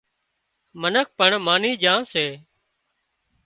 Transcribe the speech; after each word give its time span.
منک 0.81 1.07
پڻ 1.17 1.29
مانَ 1.45 1.63
ڄي 1.81 1.93
سي 2.11 2.25